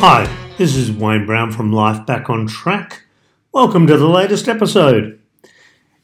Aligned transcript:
Hi, 0.00 0.32
this 0.58 0.76
is 0.76 0.92
Wayne 0.92 1.26
Brown 1.26 1.50
from 1.50 1.72
Life 1.72 2.06
Back 2.06 2.30
on 2.30 2.46
Track. 2.46 3.02
Welcome 3.50 3.88
to 3.88 3.96
the 3.96 4.06
latest 4.06 4.46
episode. 4.46 5.18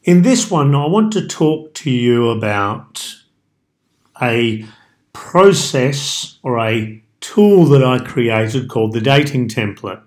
In 0.02 0.22
this 0.22 0.50
one, 0.50 0.74
I 0.74 0.84
want 0.86 1.12
to 1.12 1.28
talk 1.28 1.74
to 1.74 1.90
you 1.92 2.28
about 2.30 3.14
a 4.20 4.66
process 5.12 6.40
or 6.42 6.58
a 6.58 7.00
tool 7.20 7.66
that 7.66 7.84
I 7.84 8.00
created 8.00 8.68
called 8.68 8.94
the 8.94 9.00
dating 9.00 9.46
template 9.46 10.02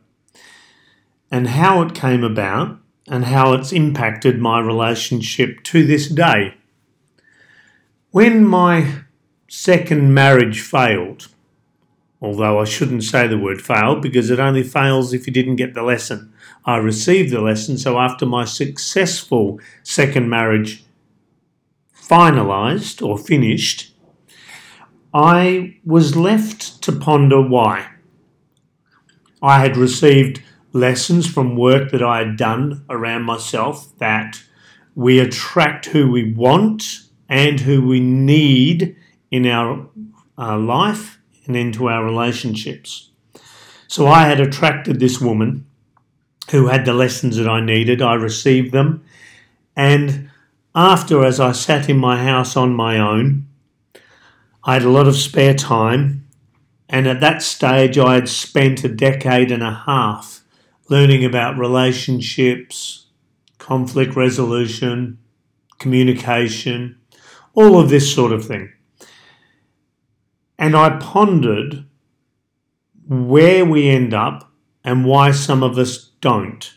and 1.32 1.48
how 1.48 1.82
it 1.82 1.96
came 1.96 2.26
about 2.26 2.80
and 3.08 3.24
how 3.24 3.54
it's 3.54 3.72
impacted 3.72 4.38
my 4.38 4.60
relationship 4.60 5.64
to 5.64 5.88
this 5.88 6.10
day. 6.10 6.56
When 8.12 8.46
my 8.46 9.04
second 9.48 10.14
marriage 10.14 10.60
failed, 10.60 11.30
although 12.22 12.60
I 12.60 12.66
shouldn't 12.66 13.04
say 13.04 13.28
the 13.28 13.38
word 13.38 13.62
failed 13.62 14.02
because 14.02 14.30
it 14.30 14.40
only 14.40 14.64
fails 14.64 15.14
if 15.14 15.28
you 15.28 15.34
didn't 15.34 15.58
get 15.58 15.74
the 15.74 15.84
lesson. 15.84 16.34
I 16.66 16.78
received 16.78 17.32
the 17.32 17.42
lesson, 17.42 17.78
so 17.78 17.98
after 18.00 18.26
my 18.26 18.46
successful 18.46 19.60
second 19.84 20.30
marriage 20.30 20.84
finalised 21.96 23.06
or 23.06 23.18
finished, 23.18 23.94
I 25.14 25.78
was 25.86 26.16
left 26.16 26.82
to 26.84 26.92
ponder 26.92 27.42
why. 27.42 27.90
I 29.42 29.60
had 29.60 29.78
received 29.78 30.42
lessons 30.74 31.28
from 31.28 31.56
work 31.56 31.92
that 31.92 32.04
I 32.04 32.20
had 32.20 32.38
done 32.38 32.84
around 32.90 33.24
myself 33.24 33.98
that 34.00 34.42
we 34.96 35.20
attract 35.20 35.88
who 35.88 36.12
we 36.12 36.34
want 36.34 37.02
and 37.30 37.60
who 37.60 37.88
we 37.88 38.00
need 38.00 38.96
in 39.30 39.46
our 39.46 39.88
uh, 40.38 40.58
life 40.58 41.17
and 41.48 41.56
into 41.56 41.88
our 41.88 42.04
relationships. 42.04 43.12
So 43.88 44.08
I 44.08 44.24
had 44.24 44.40
attracted 44.40 45.00
this 45.00 45.20
woman 45.22 45.66
who 46.52 46.68
had 46.68 46.86
the 46.86 46.94
lessons 46.94 47.38
that 47.38 47.48
I 47.48 47.62
needed. 47.62 48.02
I 48.02 48.14
received 48.14 48.72
them. 48.72 49.04
And 49.76 50.30
after, 50.76 51.24
as 51.26 51.40
I 51.40 51.52
sat 51.52 51.90
in 51.90 51.98
my 51.98 52.22
house 52.24 52.56
on 52.56 52.74
my 52.74 52.98
own, 52.98 53.48
I 54.64 54.74
had 54.74 54.84
a 54.84 54.90
lot 54.90 55.08
of 55.08 55.16
spare 55.16 55.54
time. 55.54 56.28
And 56.90 57.08
at 57.08 57.22
that 57.22 57.42
stage, 57.42 57.98
I 57.98 58.16
had 58.16 58.30
spent 58.30 58.84
a 58.84 58.90
decade 58.90 59.52
and 59.52 59.64
a 59.64 59.74
half 59.74 60.44
learning 60.90 61.26
about 61.26 61.58
relationships, 61.58 63.08
conflict 63.58 64.16
resolution, 64.16 65.18
communication, 65.80 66.98
all 67.54 67.80
of 67.80 67.90
this 67.90 68.14
sort 68.14 68.32
of 68.32 68.46
thing. 68.46 68.72
And 70.60 70.76
I 70.76 70.98
pondered 70.98 71.86
where 73.08 73.66
we 73.66 73.90
end 73.90 74.14
up 74.14 74.52
and 74.84 75.06
why 75.06 75.32
some 75.32 75.64
of 75.64 75.78
us 75.78 76.12
don't. 76.22 76.74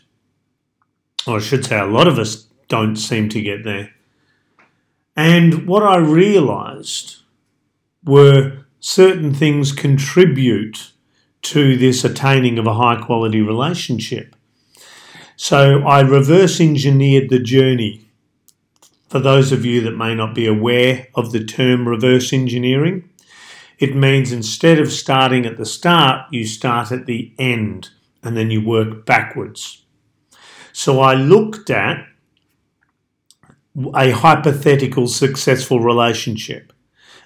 Or 1.27 1.37
I 1.37 1.39
should 1.39 1.65
say, 1.65 1.79
a 1.79 1.85
lot 1.85 2.07
of 2.07 2.19
us 2.19 2.47
don't 2.67 2.95
seem 2.95 3.29
to 3.29 3.41
get 3.41 3.63
there. 3.63 3.91
And 5.15 5.67
what 5.67 5.83
I 5.83 5.97
realized 5.97 7.17
were 8.03 8.65
certain 8.79 9.33
things 9.33 9.71
contribute 9.71 10.91
to 11.43 11.75
this 11.75 12.03
attaining 12.03 12.57
of 12.57 12.67
a 12.67 12.73
high 12.73 13.01
quality 13.01 13.41
relationship. 13.41 14.35
So 15.35 15.81
I 15.83 16.01
reverse 16.01 16.61
engineered 16.61 17.29
the 17.29 17.39
journey. 17.39 18.05
For 19.09 19.19
those 19.19 19.51
of 19.51 19.65
you 19.65 19.81
that 19.81 19.97
may 19.97 20.15
not 20.15 20.35
be 20.35 20.47
aware 20.47 21.07
of 21.15 21.31
the 21.31 21.43
term 21.43 21.87
reverse 21.87 22.31
engineering, 22.31 23.09
it 23.81 23.95
means 23.95 24.31
instead 24.31 24.79
of 24.79 24.91
starting 24.91 25.43
at 25.47 25.57
the 25.57 25.65
start, 25.65 26.27
you 26.31 26.45
start 26.45 26.91
at 26.91 27.07
the 27.07 27.33
end 27.39 27.89
and 28.21 28.37
then 28.37 28.51
you 28.51 28.63
work 28.63 29.07
backwards. 29.07 29.83
So 30.71 30.99
I 30.99 31.15
looked 31.15 31.71
at 31.71 32.05
a 33.95 34.11
hypothetical 34.11 35.07
successful 35.07 35.79
relationship 35.79 36.71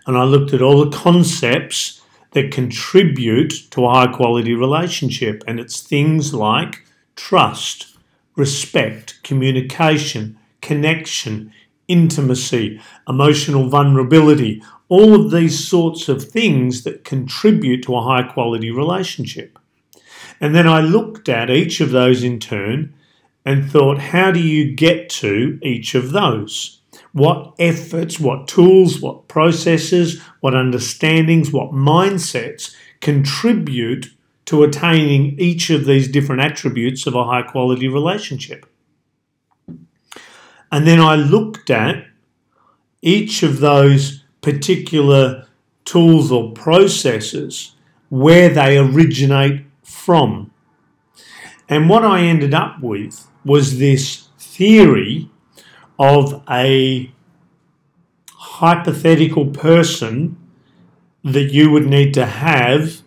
and 0.07 0.17
I 0.17 0.23
looked 0.23 0.53
at 0.53 0.61
all 0.61 0.85
the 0.85 0.97
concepts 0.97 2.01
that 2.31 2.53
contribute 2.53 3.51
to 3.71 3.85
a 3.85 3.89
high 3.89 4.07
quality 4.13 4.53
relationship. 4.53 5.43
And 5.45 5.59
it's 5.59 5.81
things 5.81 6.33
like 6.33 6.87
trust, 7.17 7.97
respect, 8.37 9.19
communication, 9.23 10.37
connection, 10.61 11.51
intimacy, 11.87 12.81
emotional 13.07 13.69
vulnerability, 13.69 14.61
all 14.89 15.15
of 15.15 15.31
these 15.31 15.67
sorts 15.67 16.09
of 16.09 16.23
things 16.23 16.83
that 16.83 17.03
contribute 17.03 17.83
to 17.83 17.95
a 17.95 18.01
high 18.01 18.23
quality 18.23 18.71
relationship. 18.71 19.57
And 20.39 20.53
then 20.53 20.67
I 20.67 20.81
looked 20.81 21.29
at 21.29 21.49
each 21.49 21.81
of 21.81 21.91
those 21.91 22.23
in 22.23 22.39
turn 22.39 22.93
and 23.45 23.69
thought, 23.69 23.99
how 23.99 24.31
do 24.31 24.39
you 24.39 24.73
get 24.73 25.09
to 25.09 25.59
each 25.61 25.95
of 25.95 26.11
those? 26.11 26.81
What 27.13 27.53
efforts, 27.59 28.19
what 28.19 28.47
tools, 28.47 28.99
what 28.99 29.27
processes, 29.27 30.21
what 30.41 30.55
understandings, 30.55 31.51
what 31.51 31.71
mindsets 31.71 32.75
contribute 32.99 34.07
to 34.45 34.63
attaining 34.63 35.39
each 35.39 35.69
of 35.69 35.85
these 35.85 36.07
different 36.07 36.41
attributes 36.41 37.07
of 37.07 37.15
a 37.15 37.23
high 37.23 37.43
quality 37.43 37.87
relationship? 37.87 38.65
And 40.75 40.85
then 40.85 40.99
I 40.99 41.15
looked 41.15 41.69
at 41.69 42.05
each 43.01 43.43
of 43.43 43.61
those 43.61 44.25
particular 44.41 45.47
tools 45.85 46.33
or 46.33 46.51
processes 46.51 47.77
where 48.09 48.49
they 48.49 48.77
originate 48.77 49.63
from. 49.83 50.51
And 51.69 51.87
what 51.87 52.03
I 52.03 52.23
ended 52.23 52.53
up 52.53 52.81
with 52.81 53.25
was 53.45 53.79
this 53.79 54.27
theory 54.37 55.29
of 55.97 56.43
a 56.49 57.09
hypothetical 58.33 59.45
person 59.45 60.35
that 61.23 61.53
you 61.53 61.71
would 61.71 61.87
need 61.87 62.13
to 62.15 62.25
have 62.25 63.01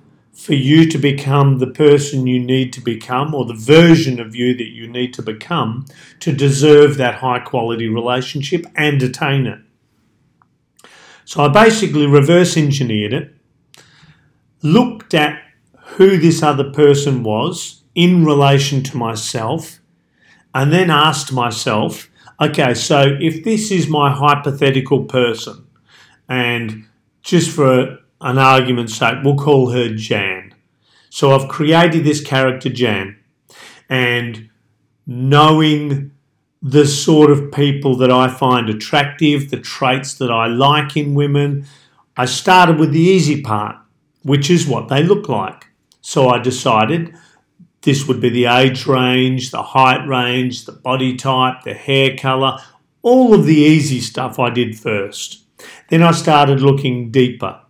for 0.49 0.55
you 0.55 0.91
to 0.91 0.97
become 0.97 1.59
the 1.59 1.67
person 1.67 2.27
you 2.27 2.41
need 2.41 2.73
to 2.73 2.81
become 2.81 3.35
or 3.35 3.45
the 3.45 3.53
version 3.53 4.19
of 4.19 4.35
you 4.35 4.57
that 4.57 4.69
you 4.69 4.89
need 4.89 5.13
to 5.13 5.21
become 5.21 5.85
to 6.21 6.33
deserve 6.33 6.97
that 6.97 7.17
high 7.17 7.39
quality 7.39 7.87
relationship 7.87 8.65
and 8.75 9.03
attain 9.03 9.45
it. 9.45 9.59
So 11.27 11.43
I 11.43 11.49
basically 11.49 12.07
reverse 12.07 12.57
engineered 12.57 13.13
it, 13.13 13.35
looked 14.63 15.13
at 15.13 15.39
who 15.97 16.17
this 16.17 16.43
other 16.43 16.73
person 16.73 17.23
was 17.23 17.83
in 17.95 18.25
relation 18.25 18.83
to 18.85 18.97
myself, 18.97 19.81
and 20.55 20.73
then 20.73 20.89
asked 20.89 21.31
myself, 21.31 22.09
okay, 22.41 22.73
so 22.73 23.19
if 23.21 23.45
this 23.45 23.71
is 23.71 23.87
my 23.87 24.11
hypothetical 24.11 25.05
person, 25.05 25.67
and 26.27 26.87
just 27.21 27.55
for 27.55 27.99
an 28.23 28.39
argument's 28.39 28.97
sake, 28.97 29.19
we'll 29.23 29.37
call 29.37 29.73
her 29.73 29.95
Jan. 29.95 30.38
So 31.19 31.33
I've 31.33 31.49
created 31.49 32.05
this 32.05 32.21
character, 32.21 32.69
Jan, 32.69 33.17
and 33.89 34.51
knowing 35.05 36.13
the 36.63 36.87
sort 36.87 37.33
of 37.33 37.51
people 37.51 37.97
that 37.97 38.13
I 38.13 38.29
find 38.29 38.71
attractive, 38.71 39.51
the 39.51 39.59
traits 39.59 40.15
that 40.15 40.31
I 40.31 40.47
like 40.47 40.97
in 40.97 41.15
women. 41.15 41.67
I 42.17 42.27
started 42.27 42.79
with 42.79 42.93
the 42.93 43.01
easy 43.01 43.43
part, 43.43 43.75
which 44.23 44.49
is 44.49 44.69
what 44.69 44.87
they 44.87 45.03
look 45.03 45.29
like. 45.29 45.67
So 46.03 46.29
I 46.29 46.39
decided 46.39 47.17
this 47.83 48.07
would 48.07 48.21
be 48.21 48.29
the 48.29 48.45
age 48.45 48.87
range, 48.87 49.51
the 49.51 49.65
height 49.65 50.07
range, 50.07 50.67
the 50.67 50.73
body 50.73 51.17
type, 51.17 51.65
the 51.65 51.75
hair 51.75 52.17
colour, 52.17 52.59
all 53.03 53.35
of 53.35 53.45
the 53.45 53.57
easy 53.57 54.01
stuff 54.01 54.39
I 54.39 54.51
did 54.51 54.79
first. 54.79 55.43
Then 55.89 56.05
I 56.05 56.13
started 56.13 56.61
looking 56.61 57.11
deeper. 57.11 57.61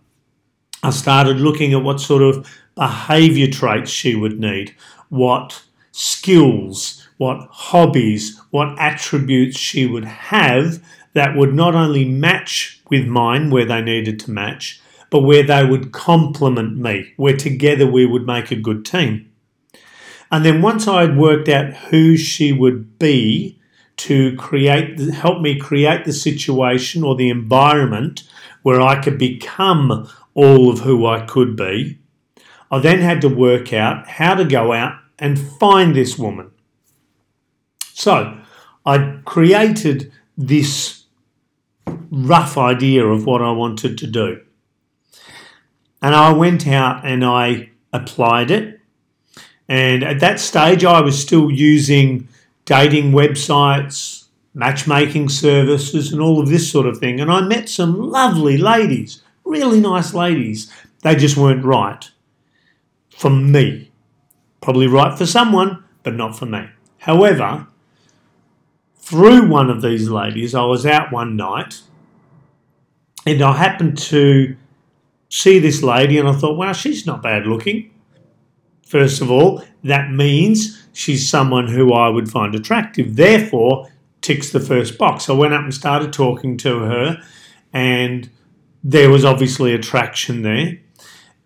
I 0.83 0.91
started 0.91 1.41
looking 1.41 1.73
at 1.73 1.81
what 1.81 1.99
sort 1.99 2.21
of 2.21 2.47
behaviour 2.79 3.51
traits 3.51 3.91
she 3.91 4.15
would 4.15 4.39
need, 4.39 4.73
what 5.09 5.61
skills, 5.91 7.05
what 7.17 7.45
hobbies, 7.51 8.39
what 8.51 8.79
attributes 8.79 9.57
she 9.57 9.85
would 9.85 10.05
have 10.05 10.81
that 11.13 11.35
would 11.35 11.53
not 11.53 11.75
only 11.75 12.05
match 12.05 12.81
with 12.89 13.05
mine 13.05 13.49
where 13.49 13.65
they 13.65 13.81
needed 13.81 14.17
to 14.17 14.31
match, 14.31 14.81
but 15.09 15.19
where 15.19 15.43
they 15.43 15.65
would 15.65 15.91
complement 15.91 16.77
me, 16.77 17.13
where 17.17 17.35
together 17.35 17.85
we 17.85 18.05
would 18.05 18.25
make 18.25 18.49
a 18.49 18.55
good 18.55 18.85
team. 18.85 19.29
And 20.31 20.45
then 20.45 20.61
once 20.61 20.87
I 20.87 21.01
had 21.01 21.17
worked 21.17 21.49
out 21.49 21.73
who 21.73 22.15
she 22.15 22.53
would 22.53 22.97
be 22.97 23.59
to 23.97 24.37
create, 24.37 24.97
help 25.11 25.41
me 25.41 25.59
create 25.59 26.05
the 26.05 26.13
situation 26.13 27.03
or 27.03 27.15
the 27.15 27.29
environment 27.29 28.23
where 28.61 28.79
I 28.79 29.01
could 29.01 29.17
become 29.17 30.09
all 30.33 30.69
of 30.69 30.79
who 30.79 31.05
I 31.05 31.25
could 31.25 31.57
be, 31.57 31.98
I 32.71 32.79
then 32.79 32.99
had 32.99 33.21
to 33.21 33.29
work 33.29 33.73
out 33.73 34.07
how 34.07 34.35
to 34.35 34.45
go 34.45 34.73
out 34.73 34.99
and 35.17 35.39
find 35.39 35.95
this 35.95 36.17
woman. 36.17 36.51
So 37.93 38.37
I 38.85 39.19
created 39.25 40.11
this 40.37 41.03
rough 42.11 42.57
idea 42.57 43.05
of 43.05 43.25
what 43.25 43.41
I 43.41 43.51
wanted 43.51 43.97
to 43.99 44.07
do. 44.07 44.41
And 46.01 46.15
I 46.15 46.31
went 46.33 46.67
out 46.67 47.05
and 47.05 47.25
I 47.25 47.71
applied 47.93 48.51
it 48.51 48.79
And 49.67 50.03
at 50.03 50.19
that 50.19 50.39
stage, 50.39 50.83
I 50.83 50.99
was 51.01 51.21
still 51.21 51.51
using 51.51 52.27
dating 52.65 53.11
websites, 53.11 54.25
matchmaking 54.55 55.29
services, 55.29 56.11
and 56.11 56.21
all 56.21 56.41
of 56.41 56.49
this 56.49 56.69
sort 56.69 56.87
of 56.87 56.97
thing. 56.97 57.21
And 57.21 57.31
I 57.31 57.41
met 57.41 57.69
some 57.69 57.99
lovely 57.99 58.57
ladies, 58.57 59.21
really 59.45 59.79
nice 59.79 60.13
ladies. 60.13 60.71
They 61.03 61.15
just 61.15 61.37
weren't 61.37 61.63
right 61.63 62.09
for 63.19 63.29
me. 63.29 63.91
Probably 64.61 64.87
right 64.87 65.17
for 65.17 65.25
someone, 65.25 65.83
but 66.03 66.15
not 66.15 66.39
for 66.39 66.45
me. 66.45 66.69
However, 66.99 67.67
through 68.95 69.49
one 69.49 69.69
of 69.69 69.81
these 69.81 70.09
ladies, 70.09 70.55
I 70.55 70.63
was 70.63 70.85
out 70.85 71.11
one 71.11 71.35
night 71.35 71.81
and 73.25 73.41
I 73.41 73.57
happened 73.57 73.97
to 73.97 74.55
see 75.27 75.59
this 75.59 75.83
lady 75.83 76.17
and 76.17 76.29
I 76.29 76.31
thought, 76.31 76.55
wow, 76.55 76.71
she's 76.71 77.05
not 77.05 77.21
bad 77.21 77.45
looking. 77.45 77.91
First 78.87 79.21
of 79.21 79.29
all, 79.29 79.65
that 79.83 80.09
means 80.11 80.87
she's 80.93 81.29
someone 81.29 81.67
who 81.67 81.91
I 81.91 82.07
would 82.07 82.31
find 82.31 82.55
attractive. 82.55 83.17
Therefore, 83.17 83.89
ticks 84.21 84.49
the 84.49 84.61
first 84.61 84.97
box. 84.97 85.29
I 85.29 85.33
went 85.33 85.53
up 85.53 85.63
and 85.63 85.73
started 85.73 86.13
talking 86.13 86.55
to 86.59 86.79
her, 86.79 87.21
and 87.73 88.29
there 88.81 89.09
was 89.09 89.25
obviously 89.25 89.73
attraction 89.73 90.41
there. 90.41 90.79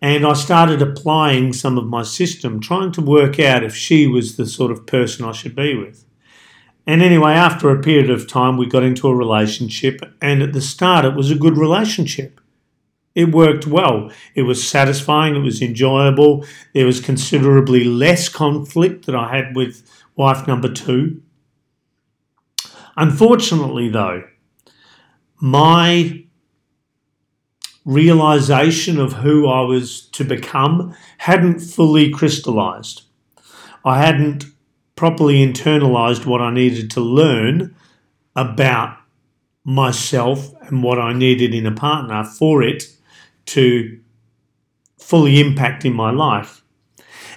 And 0.03 0.27
I 0.27 0.33
started 0.33 0.81
applying 0.81 1.53
some 1.53 1.77
of 1.77 1.87
my 1.87 2.03
system, 2.03 2.59
trying 2.59 2.91
to 2.91 3.01
work 3.01 3.39
out 3.39 3.63
if 3.63 3.73
she 3.73 4.05
was 4.05 4.35
the 4.35 4.45
sort 4.45 4.69
of 4.69 4.85
person 4.85 5.23
I 5.23 5.31
should 5.31 5.55
be 5.55 5.77
with. 5.77 6.03
And 6.85 7.01
anyway, 7.01 7.31
after 7.31 7.69
a 7.69 7.81
period 7.81 8.09
of 8.09 8.27
time, 8.27 8.57
we 8.57 8.65
got 8.65 8.83
into 8.83 9.07
a 9.07 9.15
relationship, 9.15 10.01
and 10.21 10.43
at 10.43 10.51
the 10.51 10.59
start, 10.59 11.05
it 11.05 11.15
was 11.15 11.31
a 11.31 11.35
good 11.35 11.57
relationship. 11.57 12.41
It 13.15 13.33
worked 13.33 13.65
well. 13.65 14.11
It 14.35 14.41
was 14.41 14.67
satisfying. 14.67 15.37
It 15.37 15.39
was 15.39 15.61
enjoyable. 15.61 16.45
There 16.73 16.85
was 16.85 16.99
considerably 16.99 17.85
less 17.85 18.27
conflict 18.27 19.05
that 19.05 19.15
I 19.15 19.33
had 19.33 19.55
with 19.55 19.89
wife 20.17 20.45
number 20.47 20.67
two. 20.67 21.21
Unfortunately, 22.97 23.87
though, 23.87 24.23
my 25.39 26.22
realization 27.85 28.99
of 28.99 29.13
who 29.13 29.47
I 29.47 29.61
was 29.61 30.01
to 30.07 30.23
become 30.23 30.95
hadn't 31.19 31.59
fully 31.59 32.09
crystallized. 32.09 33.03
I 33.83 33.99
hadn't 33.99 34.45
properly 34.95 35.45
internalized 35.45 36.25
what 36.25 36.41
I 36.41 36.53
needed 36.53 36.89
to 36.91 37.01
learn 37.01 37.75
about 38.35 38.97
myself 39.65 40.53
and 40.61 40.83
what 40.83 40.99
I 40.99 41.13
needed 41.13 41.53
in 41.53 41.65
a 41.65 41.71
partner 41.71 42.23
for 42.23 42.61
it 42.61 42.83
to 43.47 43.99
fully 44.97 45.39
impact 45.39 45.85
in 45.85 45.93
my 45.93 46.11
life. 46.11 46.63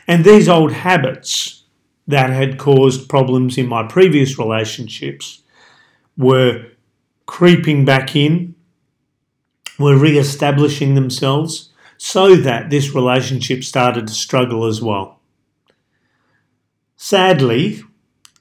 And 0.07 0.25
these 0.25 0.49
old 0.49 0.73
habits 0.73 1.65
that 2.07 2.31
had 2.31 2.59
caused 2.59 3.09
problems 3.09 3.59
in 3.59 3.67
my 3.67 3.83
previous 3.87 4.39
relationships 4.39 5.43
were 6.17 6.67
creeping 7.27 7.85
back 7.85 8.15
in, 8.15 8.55
were 9.79 9.97
re 9.97 10.19
establishing 10.19 10.95
themselves, 10.95 11.71
so 11.97 12.37
that 12.37 12.71
this 12.71 12.95
relationship 12.95 13.65
started 13.65 14.07
to 14.07 14.15
struggle 14.15 14.67
as 14.67 14.83
well. 14.83 15.21
Sadly, 16.97 17.83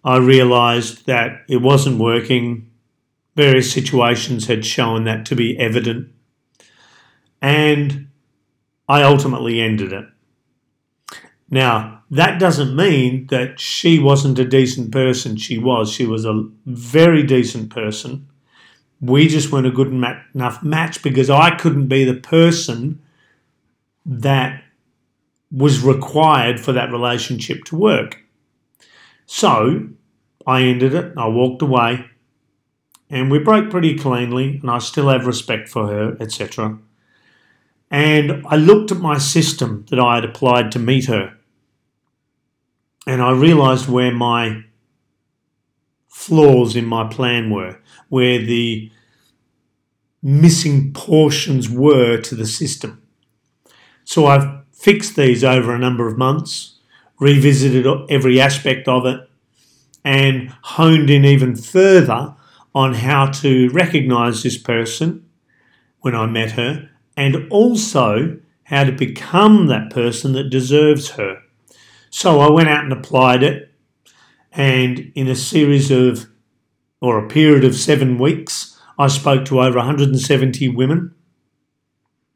I 0.04 0.18
realised 0.18 1.06
that 1.08 1.44
it 1.50 1.62
wasn't 1.62 2.00
working. 2.00 2.70
Various 3.36 3.72
situations 3.72 4.48
had 4.48 4.66
shown 4.66 5.04
that 5.04 5.26
to 5.26 5.36
be 5.36 5.58
evident 5.60 6.10
and 7.46 8.08
I 8.90 9.04
ultimately 9.04 9.62
ended 9.62 9.94
it. 9.94 10.06
Now, 11.48 12.02
that 12.10 12.40
doesn't 12.40 12.76
mean 12.76 13.28
that 13.28 13.60
she 13.60 14.00
wasn't 14.00 14.40
a 14.40 14.46
decent 14.46 14.92
person. 14.92 15.38
She 15.38 15.60
was. 15.60 15.92
She 15.92 16.08
was 16.08 16.26
a 16.26 16.50
very 16.66 17.22
decent 17.22 17.70
person. 17.70 18.28
We 19.02 19.28
just 19.28 19.52
weren't 19.52 19.68
a 19.68 19.72
good 19.72 19.88
enough 19.88 20.64
match 20.64 21.04
because 21.04 21.30
I 21.30 21.56
couldn't 21.56 21.88
be 21.88 22.04
the 22.04 22.16
person 22.16 23.02
that 24.06 24.64
was 25.52 25.82
required 25.82 26.60
for 26.60 26.72
that 26.72 26.92
relationship 26.92 27.64
to 27.66 27.76
work. 27.76 28.22
So 29.26 29.88
I 30.46 30.62
ended 30.64 30.94
it, 30.94 31.14
I 31.18 31.28
walked 31.28 31.62
away, 31.62 32.06
and 33.10 33.32
we 33.32 33.40
broke 33.40 33.70
pretty 33.70 33.98
cleanly, 33.98 34.60
and 34.62 34.70
I 34.70 34.80
still 34.80 35.10
have 35.10 35.26
respect 35.26 35.70
for 35.70 35.88
her, 35.88 36.18
etc. 36.20 36.80
And 37.92 38.46
I 38.48 38.56
looked 38.56 38.92
at 38.92 38.98
my 38.98 39.18
system 39.18 39.86
that 39.90 40.00
I 40.00 40.16
had 40.16 40.26
applied 40.26 40.72
to 40.74 40.80
meet 40.80 41.06
her. 41.06 41.36
And 43.08 43.22
I 43.22 43.32
realized 43.32 43.88
where 43.88 44.12
my 44.12 44.64
flaws 46.16 46.78
in 46.78 46.86
my 46.86 47.06
plan 47.06 47.50
were, 47.50 47.78
where 48.08 48.40
the 48.40 48.90
missing 50.24 50.94
portions 50.94 51.70
were 51.70 52.18
to 52.22 52.34
the 52.34 52.46
system. 52.46 53.04
So 54.06 54.26
I've 54.26 54.64
fixed 54.72 55.18
these 55.18 55.44
over 55.44 55.76
a 55.76 55.78
number 55.78 56.08
of 56.08 56.18
months, 56.18 56.80
revisited 57.20 57.86
every 58.10 58.40
aspect 58.40 58.88
of 58.88 59.06
it, 59.06 59.20
and 60.06 60.50
honed 60.62 61.10
in 61.10 61.26
even 61.26 61.54
further 61.54 62.34
on 62.74 62.94
how 62.94 63.26
to 63.42 63.70
recognize 63.70 64.42
this 64.42 64.58
person 64.58 65.26
when 66.00 66.16
I 66.16 66.28
met 66.28 66.52
her 66.52 66.90
and 67.18 67.46
also 67.52 68.40
how 68.64 68.86
to 68.86 68.92
become 68.94 69.68
that 69.68 69.92
person 69.92 70.32
that 70.32 70.50
deserves 70.50 71.12
her. 71.12 71.42
So 72.10 72.40
I 72.40 72.50
went 72.50 72.70
out 72.70 72.86
and 72.86 72.94
applied 72.94 73.44
it, 73.44 73.75
and 74.56 75.12
in 75.16 75.28
a 75.28 75.36
series 75.36 75.92
of, 75.92 76.28
or 77.02 77.18
a 77.18 77.28
period 77.28 77.64
of 77.64 77.76
seven 77.76 78.18
weeks, 78.18 78.80
I 78.98 79.08
spoke 79.08 79.46
to 79.46 79.62
over 79.62 79.78
170 79.78 80.70
women. 80.70 81.14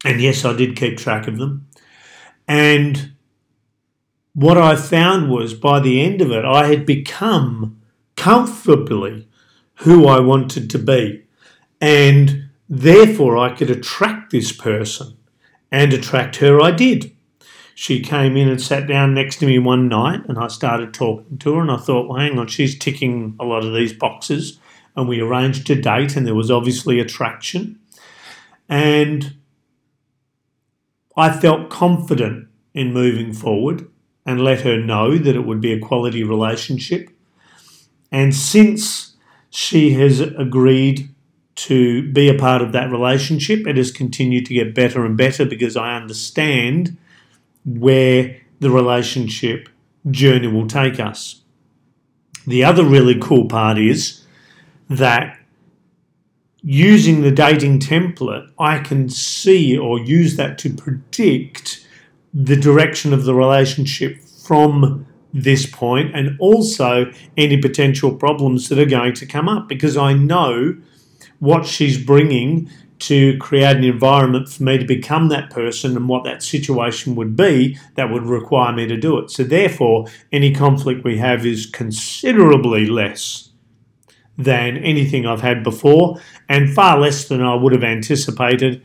And 0.03 0.21
yes, 0.21 0.45
I 0.45 0.53
did 0.53 0.75
keep 0.75 0.97
track 0.97 1.27
of 1.27 1.37
them. 1.37 1.67
And 2.47 3.13
what 4.33 4.57
I 4.57 4.75
found 4.75 5.29
was 5.29 5.53
by 5.53 5.79
the 5.79 6.01
end 6.01 6.21
of 6.21 6.31
it, 6.31 6.45
I 6.45 6.67
had 6.67 6.85
become 6.85 7.81
comfortably 8.15 9.27
who 9.75 10.07
I 10.07 10.19
wanted 10.19 10.69
to 10.69 10.79
be. 10.79 11.23
And 11.79 12.49
Therefore, 12.69 13.35
I 13.35 13.55
could 13.55 13.71
attract 13.71 14.31
this 14.31 14.51
person 14.51 15.17
and 15.71 15.91
attract 15.91 16.35
her. 16.35 16.61
I 16.61 16.69
did. 16.69 17.15
She 17.79 18.01
came 18.01 18.35
in 18.35 18.49
and 18.49 18.61
sat 18.61 18.87
down 18.87 19.13
next 19.13 19.37
to 19.37 19.45
me 19.45 19.57
one 19.57 19.87
night, 19.87 20.25
and 20.27 20.37
I 20.37 20.49
started 20.49 20.93
talking 20.93 21.37
to 21.37 21.55
her. 21.55 21.61
And 21.61 21.71
I 21.71 21.77
thought, 21.77 22.09
well, 22.09 22.19
hang 22.19 22.37
on, 22.37 22.47
she's 22.47 22.77
ticking 22.77 23.37
a 23.39 23.45
lot 23.45 23.63
of 23.63 23.73
these 23.73 23.93
boxes. 23.93 24.59
And 24.97 25.07
we 25.07 25.21
arranged 25.21 25.69
a 25.69 25.81
date, 25.81 26.17
and 26.17 26.27
there 26.27 26.35
was 26.35 26.51
obviously 26.51 26.99
attraction. 26.99 27.79
And 28.67 29.35
I 31.15 31.31
felt 31.31 31.69
confident 31.69 32.49
in 32.73 32.91
moving 32.91 33.31
forward 33.31 33.89
and 34.25 34.43
let 34.43 34.59
her 34.63 34.77
know 34.77 35.17
that 35.17 35.37
it 35.37 35.45
would 35.45 35.61
be 35.61 35.71
a 35.71 35.79
quality 35.79 36.21
relationship. 36.21 37.09
And 38.11 38.35
since 38.35 39.15
she 39.49 39.91
has 39.91 40.19
agreed 40.19 41.15
to 41.55 42.09
be 42.13 42.29
a 42.29 42.37
part 42.37 42.61
of 42.61 42.71
that 42.71 42.89
relationship. 42.89 43.67
It 43.67 43.75
has 43.75 43.91
continued 43.91 44.45
to 44.45 44.53
get 44.53 44.73
better 44.73 45.05
and 45.05 45.17
better 45.17 45.45
because 45.45 45.75
I 45.75 45.95
understand 45.95 46.97
where 47.65 48.37
the 48.59 48.69
relationship 48.69 49.69
journey 50.09 50.47
will 50.47 50.67
take 50.67 50.99
us. 50.99 51.41
The 52.47 52.63
other 52.63 52.83
really 52.83 53.17
cool 53.19 53.47
part 53.47 53.77
is 53.77 54.25
that 54.89 55.37
using 56.61 57.21
the 57.21 57.31
dating 57.31 57.79
template, 57.79 58.49
I 58.59 58.79
can 58.79 59.09
see 59.09 59.77
or 59.77 59.99
use 59.99 60.35
that 60.35 60.57
to 60.59 60.73
predict 60.73 61.85
the 62.33 62.55
direction 62.55 63.13
of 63.13 63.25
the 63.25 63.33
relationship 63.33 64.19
from 64.21 65.05
this 65.33 65.65
point 65.65 66.15
and 66.15 66.35
also 66.39 67.11
any 67.37 67.61
potential 67.61 68.15
problems 68.15 68.67
that 68.69 68.79
are 68.79 68.85
going 68.85 69.13
to 69.13 69.25
come 69.25 69.47
up 69.47 69.67
because 69.67 69.95
I 69.95 70.13
know 70.13 70.75
what 71.39 71.65
she's 71.65 72.03
bringing 72.03 72.69
to 72.99 73.37
create 73.37 73.77
an 73.77 73.83
environment 73.83 74.49
for 74.49 74.63
me 74.63 74.77
to 74.77 74.85
become 74.85 75.29
that 75.29 75.49
person 75.49 75.95
and 75.95 76.09
what 76.09 76.23
that 76.25 76.43
situation 76.43 77.15
would 77.15 77.35
be 77.35 77.77
that 77.95 78.11
would 78.11 78.23
require 78.23 78.73
me 78.73 78.85
to 78.87 78.97
do 78.97 79.17
it. 79.17 79.31
So, 79.31 79.43
therefore, 79.43 80.07
any 80.31 80.53
conflict 80.53 81.03
we 81.03 81.17
have 81.17 81.45
is 81.45 81.65
considerably 81.65 82.85
less 82.85 83.49
than 84.37 84.77
anything 84.77 85.25
I've 85.25 85.41
had 85.41 85.63
before 85.63 86.19
and 86.47 86.73
far 86.73 86.99
less 86.99 87.27
than 87.27 87.41
I 87.41 87.55
would 87.55 87.73
have 87.73 87.83
anticipated 87.83 88.81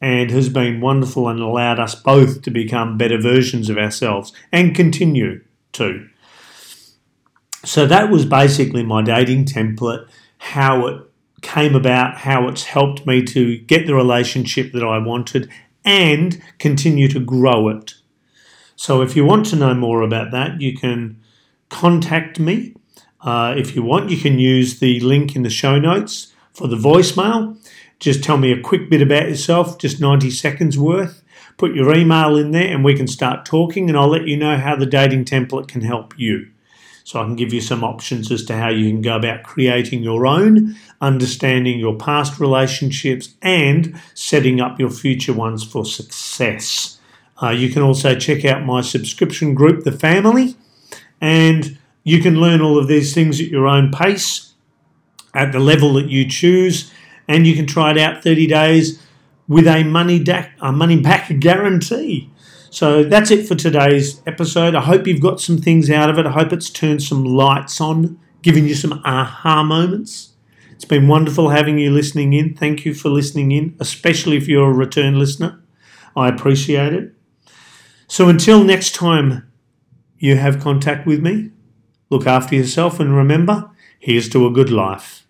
and 0.00 0.30
has 0.30 0.48
been 0.48 0.80
wonderful 0.80 1.28
and 1.28 1.40
allowed 1.40 1.80
us 1.80 1.94
both 1.94 2.42
to 2.42 2.50
become 2.50 2.98
better 2.98 3.20
versions 3.20 3.70
of 3.70 3.78
ourselves 3.78 4.32
and 4.52 4.74
continue 4.74 5.42
to. 5.72 6.08
So, 7.64 7.84
that 7.86 8.10
was 8.10 8.24
basically 8.24 8.84
my 8.84 9.02
dating 9.02 9.46
template, 9.46 10.08
how 10.38 10.86
it 10.86 11.05
came 11.46 11.76
about, 11.76 12.18
how 12.18 12.48
it's 12.48 12.64
helped 12.64 13.06
me 13.06 13.22
to 13.22 13.58
get 13.58 13.86
the 13.86 13.94
relationship 13.94 14.72
that 14.72 14.82
I 14.82 14.98
wanted 14.98 15.48
and 15.84 16.42
continue 16.58 17.06
to 17.08 17.20
grow 17.20 17.68
it. 17.68 17.94
So 18.74 19.00
if 19.00 19.14
you 19.14 19.24
want 19.24 19.46
to 19.46 19.56
know 19.56 19.72
more 19.72 20.02
about 20.02 20.32
that, 20.32 20.60
you 20.60 20.76
can 20.76 21.20
contact 21.68 22.40
me. 22.40 22.74
Uh, 23.20 23.54
if 23.56 23.76
you 23.76 23.82
want, 23.82 24.10
you 24.10 24.18
can 24.18 24.40
use 24.40 24.80
the 24.80 24.98
link 25.00 25.36
in 25.36 25.42
the 25.42 25.50
show 25.50 25.78
notes 25.78 26.34
for 26.52 26.66
the 26.66 26.76
voicemail. 26.76 27.56
Just 28.00 28.24
tell 28.24 28.36
me 28.36 28.50
a 28.50 28.60
quick 28.60 28.90
bit 28.90 29.00
about 29.00 29.28
yourself, 29.28 29.78
just 29.78 30.00
90 30.00 30.30
seconds 30.30 30.76
worth. 30.76 31.22
Put 31.56 31.74
your 31.74 31.94
email 31.96 32.36
in 32.36 32.50
there 32.50 32.74
and 32.74 32.84
we 32.84 32.96
can 32.96 33.06
start 33.06 33.46
talking, 33.46 33.88
and 33.88 33.96
I'll 33.96 34.10
let 34.10 34.26
you 34.26 34.36
know 34.36 34.58
how 34.58 34.74
the 34.74 34.84
dating 34.84 35.24
template 35.24 35.68
can 35.68 35.82
help 35.82 36.12
you. 36.18 36.48
So 37.06 37.20
I 37.20 37.24
can 37.24 37.36
give 37.36 37.52
you 37.52 37.60
some 37.60 37.84
options 37.84 38.32
as 38.32 38.44
to 38.46 38.56
how 38.56 38.68
you 38.68 38.90
can 38.90 39.00
go 39.00 39.14
about 39.14 39.44
creating 39.44 40.02
your 40.02 40.26
own, 40.26 40.74
understanding 41.00 41.78
your 41.78 41.94
past 41.94 42.40
relationships, 42.40 43.36
and 43.40 43.96
setting 44.14 44.60
up 44.60 44.80
your 44.80 44.90
future 44.90 45.32
ones 45.32 45.62
for 45.62 45.84
success. 45.84 46.98
Uh, 47.40 47.50
you 47.50 47.68
can 47.68 47.82
also 47.82 48.16
check 48.16 48.44
out 48.44 48.66
my 48.66 48.80
subscription 48.80 49.54
group, 49.54 49.84
The 49.84 49.92
Family, 49.92 50.56
and 51.20 51.78
you 52.02 52.20
can 52.20 52.40
learn 52.40 52.60
all 52.60 52.76
of 52.76 52.88
these 52.88 53.14
things 53.14 53.40
at 53.40 53.46
your 53.46 53.68
own 53.68 53.92
pace, 53.92 54.54
at 55.32 55.52
the 55.52 55.60
level 55.60 55.92
that 55.92 56.08
you 56.08 56.28
choose, 56.28 56.92
and 57.28 57.46
you 57.46 57.54
can 57.54 57.68
try 57.68 57.92
it 57.92 57.98
out 57.98 58.24
30 58.24 58.48
days 58.48 59.00
with 59.46 59.68
a 59.68 59.84
money, 59.84 60.18
da- 60.18 60.48
a 60.60 60.72
money 60.72 61.00
back 61.00 61.38
guarantee. 61.38 62.32
So 62.76 63.04
that's 63.04 63.30
it 63.30 63.48
for 63.48 63.54
today's 63.54 64.20
episode. 64.26 64.74
I 64.74 64.82
hope 64.82 65.06
you've 65.06 65.22
got 65.22 65.40
some 65.40 65.56
things 65.56 65.88
out 65.88 66.10
of 66.10 66.18
it. 66.18 66.26
I 66.26 66.30
hope 66.30 66.52
it's 66.52 66.68
turned 66.68 67.02
some 67.02 67.24
lights 67.24 67.80
on, 67.80 68.20
giving 68.42 68.66
you 68.66 68.74
some 68.74 69.00
aha 69.02 69.62
moments. 69.62 70.34
It's 70.72 70.84
been 70.84 71.08
wonderful 71.08 71.48
having 71.48 71.78
you 71.78 71.90
listening 71.90 72.34
in. 72.34 72.54
Thank 72.54 72.84
you 72.84 72.92
for 72.92 73.08
listening 73.08 73.50
in, 73.50 73.74
especially 73.80 74.36
if 74.36 74.46
you're 74.46 74.70
a 74.70 74.74
return 74.74 75.18
listener. 75.18 75.58
I 76.14 76.28
appreciate 76.28 76.92
it. 76.92 77.14
So 78.08 78.28
until 78.28 78.62
next 78.62 78.94
time 78.94 79.50
you 80.18 80.36
have 80.36 80.60
contact 80.60 81.06
with 81.06 81.22
me, 81.22 81.52
look 82.10 82.26
after 82.26 82.56
yourself 82.56 83.00
and 83.00 83.16
remember, 83.16 83.70
here's 83.98 84.28
to 84.28 84.46
a 84.46 84.50
good 84.50 84.68
life. 84.68 85.25